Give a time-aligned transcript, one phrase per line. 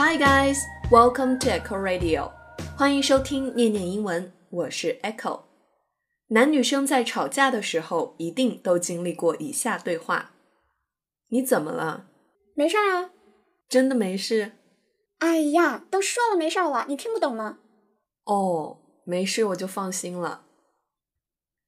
[0.00, 0.60] Hi guys,
[0.92, 2.30] welcome to Echo Radio，
[2.76, 5.40] 欢迎收听念念英文，我是 Echo。
[6.28, 10.30] 男女生在吵架的时候，一定都经历过以下对话：
[11.30, 12.06] 你怎么了？
[12.54, 13.10] 没事儿啊。
[13.68, 14.52] 真的没事？
[15.18, 17.58] 哎呀，都说了没事儿了，你听不懂吗？
[18.22, 20.44] 哦，没事，我就放心了。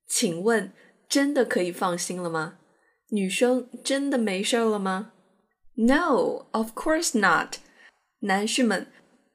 [0.06, 0.72] 请问，
[1.08, 2.58] 真的可以放心了吗？
[3.08, 5.14] 女生真的没事了吗
[5.74, 7.56] ？No, of course not。
[8.22, 8.86] 男士们，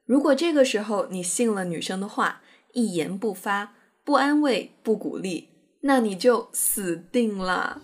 [0.04, 5.48] 如果这个时候你信了女生的话，一言不发，不安慰，不鼓励，
[5.80, 7.82] 那你就死定了。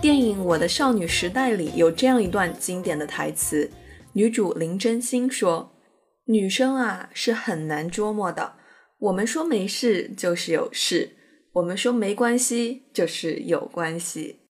[0.00, 3.70] 电影《我的少女时代》里有这样一段经典的台词，
[4.14, 5.76] 女主林真心说
[6.26, 8.54] ：“女生啊是很难捉摸的，
[8.98, 11.12] 我们说没事就是有事，
[11.52, 14.40] 我们说没关系就是有关系。”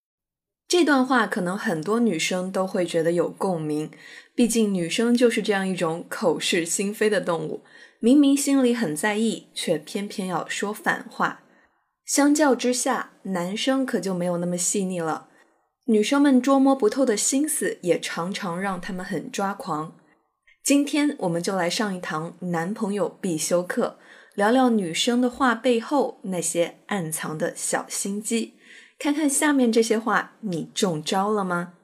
[0.73, 3.91] 这段话可能很多女生都会觉得有共鸣，
[4.35, 7.63] 毕竟女生就是这样一种口是心非的动物，
[8.01, 11.43] 明明心里很在意，却偏偏要说反话。
[12.07, 15.29] 相较之下，男生可就没有那么细腻了。
[15.89, 19.95] 女生们捉摸不透的心思，也常常让他们很抓狂。
[20.65, 23.99] 今天我们就来上一堂男朋友必修课，
[24.35, 28.55] 聊聊女生的话背后那些暗藏的小心机。
[29.03, 31.75] 看看下面这些话，你中招了吗？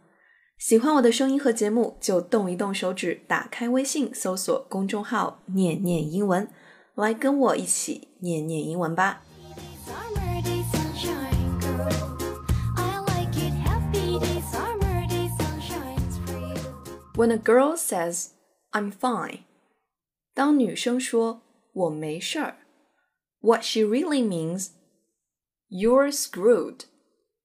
[0.57, 6.49] 喜欢我的声音和节目，就动一动手指，打开微信，搜索公众号“念念英文”，
[6.95, 9.25] 来跟我一起念念英文吧。
[17.17, 18.29] When a girl says
[18.71, 19.41] "I'm fine"，
[20.35, 22.59] 当女生说我没事儿
[23.41, 24.69] ，what she really means
[25.69, 26.83] "You're screwed."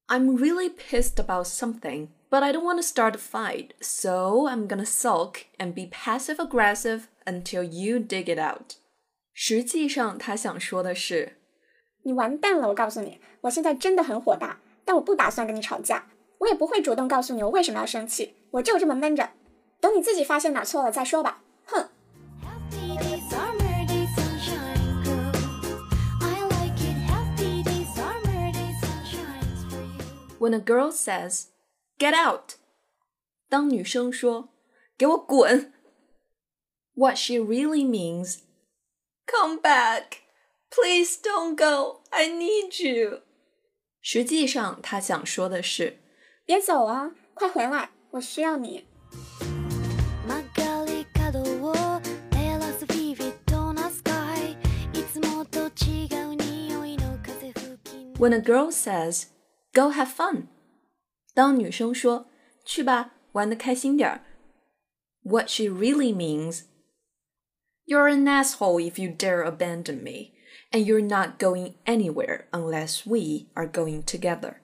[0.07, 4.67] I'm really pissed about something, but I don't want to start a fight, so I'm
[4.67, 8.77] gonna sulk and be passive aggressive until you dig it out.
[9.33, 11.37] 实际上，他想说的是，
[12.03, 12.67] 你完蛋了！
[12.69, 16.07] 我告诉你，我现在真的很火大，但我不打算跟你吵架，
[16.39, 19.29] 我也不会主动告诉你我为什么要生气，我就这么闷着。
[19.79, 21.43] 等你自己发现哪错了再说吧。
[21.65, 21.89] 哼。
[30.43, 31.47] When a girl says
[31.97, 32.55] "Get out"，
[33.49, 34.49] 当女生说“
[34.97, 35.73] 给我滚
[36.95, 38.39] ”，what she really means
[39.25, 40.21] "Come back,
[40.69, 43.23] please don't go, I need you"。
[44.01, 45.99] 实际上，她想说的是“
[46.45, 48.87] 别走啊，快回来，我需要你”。
[58.17, 59.27] When a girl says
[59.74, 60.46] "Go have fun"，
[61.34, 62.28] 当女生说
[62.64, 64.24] “去吧，玩的开心点儿
[65.24, 66.62] ”，what she really means
[67.84, 70.30] "You're an asshole if you dare abandon me,
[70.70, 74.58] and you're not going anywhere unless we are going together。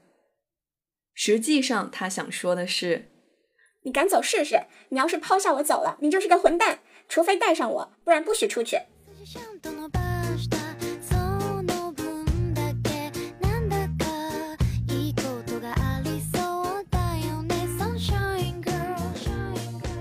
[1.12, 3.10] 实际上，她想说的是
[3.82, 4.66] ：“你敢走试试？
[4.90, 6.80] 你要是抛下我走了，你就是个混蛋。
[7.08, 8.78] 除非带上我，不然不许出去。”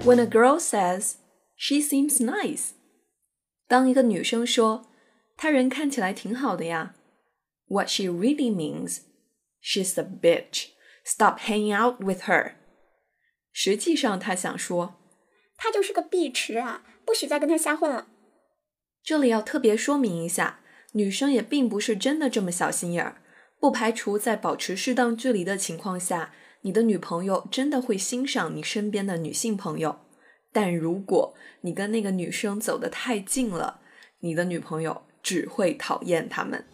[0.09, 1.15] When a girl says
[1.57, 2.71] she seems nice，
[3.67, 4.87] 当一个女生说
[5.37, 6.95] 她人看起来挺好的呀，
[7.69, 8.99] what she really means
[9.63, 10.69] she's a bitch.
[11.05, 12.53] Stop hanging out with her。
[13.53, 14.95] 实际上她想说，
[15.57, 18.09] 她就是个碧池啊，不许再跟她瞎混了。
[19.03, 20.61] 这里要特别说明一下，
[20.93, 23.23] 女生也并不是真的这么小心眼儿，
[23.59, 26.33] 不排除在保持适当距离的情况下。
[26.62, 30.00] 你的女朋友真的会欣赏你身边的女性朋友，
[30.52, 33.80] 但如果你跟那个女生走得太近了，
[34.20, 36.66] 你的女朋友只会讨厌他们。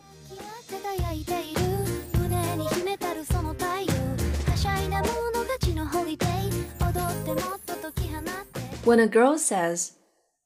[8.83, 9.91] When a girl says,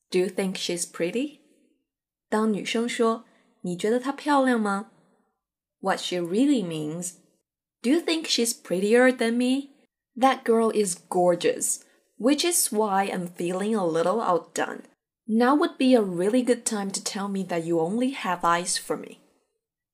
[0.10, 1.40] "Do you think she's pretty?"
[2.30, 3.26] 当女生说
[3.62, 4.92] 你觉得她漂亮吗
[5.80, 7.14] ？What she really means
[7.82, 9.70] do you think she's prettier than me?
[10.16, 11.80] That girl is gorgeous,
[12.18, 14.84] which is why I'm feeling a little outdone.
[15.26, 18.78] Now would be a really good time to tell me that you only have eyes
[18.78, 19.20] for me.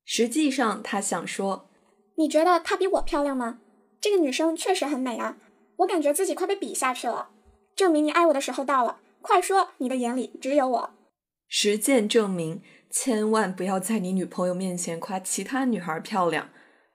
[0.06, 1.68] 实际上，他想说，
[2.16, 3.60] 你觉得她比我漂亮吗？
[4.00, 5.38] 这个女生确实很美啊，
[5.78, 7.30] 我感觉自己快被比下去了。
[7.76, 10.90] 证明你爱我的时候到了，快说，你的眼里只有我。
[11.48, 16.50] 实践证明，千万不要在你女朋友面前夸其他女孩漂亮。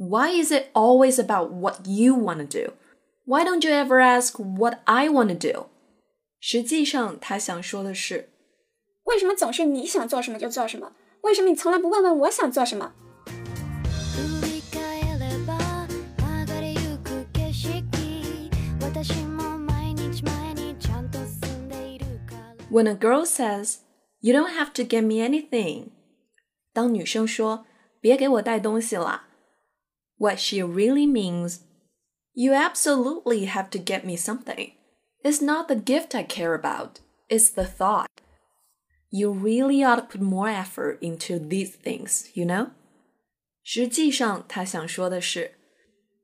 [0.00, 2.72] why is it always about what you want to do?
[3.24, 5.66] Why don't you ever ask what I want to do?
[6.40, 8.28] 实际上，她想说的是，
[9.04, 10.92] 为什么总是你想做什么就做什么？
[11.22, 12.92] 为什么你从来不问问我想做什么？
[22.68, 23.78] When a girl says,
[24.20, 25.90] "You don't have to get me anything,"
[26.74, 27.64] 当女生说
[28.00, 29.22] 别给我带东西了
[30.20, 31.60] ，what she really means,
[32.32, 34.72] "You absolutely have to get me something."
[35.22, 38.06] It's not the gift I care about, it's the thought.
[39.10, 42.70] You really ought to put more effort into these things, you know?
[43.62, 45.52] 实际上，她想说的是，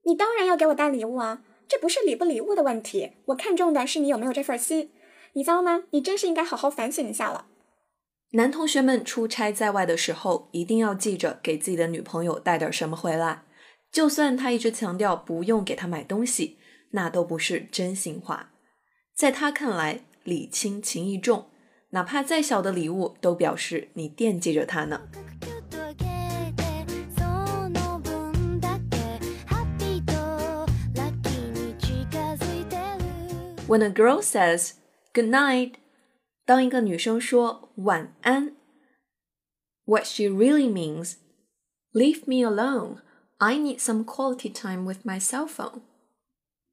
[0.05, 4.91] 你当然要给我带礼物啊，这不是礼不礼物的问题，我看重的是你有没有这份心。
[5.33, 5.85] 你糟吗？
[5.91, 7.47] 你真是应该好好反省一下了。
[8.33, 13.45] 男同学们出差在外的时候，一定要记着给自己的女朋友带点什么回来。
[13.98, 16.60] 就算他一直强调不用给她买东西，
[16.92, 18.52] 那都不是真心话。
[19.16, 21.50] 在他看来，礼轻情意重，
[21.90, 25.10] 哪怕再小的礼物，都表示你惦记着他呢。
[33.68, 34.74] When a girl says
[35.12, 35.74] good night，
[36.46, 38.56] 当一个女生说晚安
[39.86, 41.16] ，what she really means,
[41.92, 43.07] leave me alone.
[43.40, 45.82] I need some quality time with my cell phone.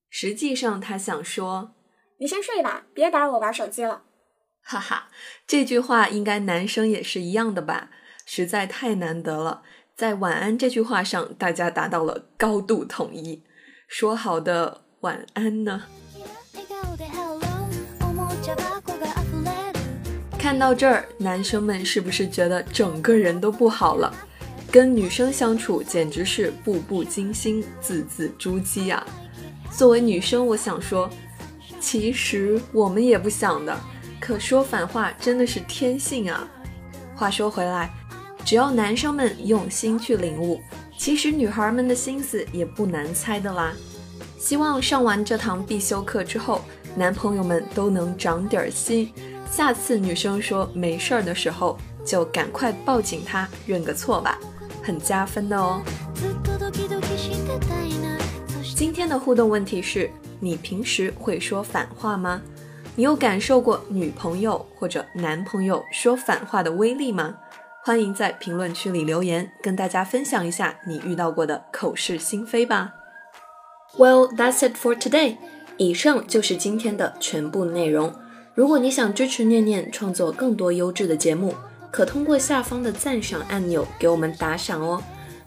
[0.09, 1.75] 实际上，他想说，
[2.19, 4.05] 你先睡吧，别打扰我玩手机了。
[4.65, 5.09] 哈哈，
[5.47, 7.91] 这句话应该男生也是一样的吧？
[8.25, 9.63] 实在太难得了，
[9.95, 13.43] 在晚安这句话上，大家达到了高度统一。
[13.87, 15.83] 说好的晚安呢？
[20.39, 24.15] 看到这儿，男生们是不是觉得整个人都不好了？
[24.75, 29.07] 跟女生相处简直是步步惊心，字字珠玑啊！
[29.71, 31.09] 作为女生，我想说，
[31.79, 33.79] 其实我们也不想的，
[34.19, 36.49] 可说反话真的是天性啊。
[37.15, 37.89] 话说回来，
[38.45, 40.61] 只要男生们用心去领悟，
[40.99, 43.73] 其实女孩们的心思也不难猜的啦。
[44.41, 46.63] 希望上完这堂必修课之后，
[46.97, 49.13] 男朋友们都能长点儿心。
[49.49, 54.37] 下次女生说没事儿的时候，就赶快抱紧她，认个错吧，
[54.85, 55.83] 很加分的哦。
[58.77, 60.11] 今天的互动问题是
[60.41, 62.43] 你平时会说反话吗？
[62.97, 67.37] 你有感受过女朋友或者男朋友说反话的威力吗？
[67.83, 72.95] 欢迎在评论区里留言，跟大家分享一下你遇到过的口是心非吧。
[73.97, 75.37] Well, that's it for today.
[75.77, 78.15] 以上就是今天的全部内容。
[78.55, 81.55] 如果你想支持念念创作更多优质的节目，
[81.95, 85.01] 可通过下方的赞赏按钮给我们打赏哦。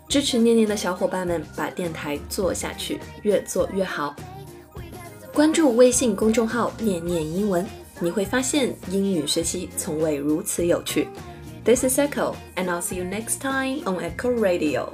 [0.07, 4.15] 支持念念的小伙伴们，把电台做下去，越做越好。
[5.33, 7.67] 关注微信公众号“念念英文”，
[7.99, 11.09] 你会发现英语学习从未如此有趣。
[11.65, 14.87] This is Echo, and I'll see you next time on Echo Radio.